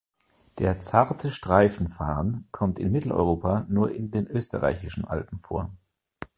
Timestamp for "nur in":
3.69-4.09